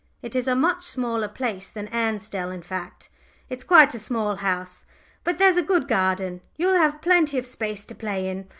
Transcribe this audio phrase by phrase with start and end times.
[0.23, 3.07] It is a much smaller place than Ansdell in fact,
[3.49, 4.83] it's quite a small house.
[5.23, 8.49] But there's a good garden; you will have plenty of space to play in.